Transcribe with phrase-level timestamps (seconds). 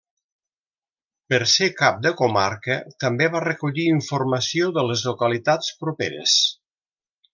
[1.33, 6.39] Per ser cap de comarca, també va recollir informació de les localitats properes.